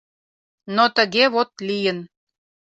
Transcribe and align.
Но 0.75 0.85
тыге 0.95 1.25
вот 1.33 1.49
лийын. 1.67 1.99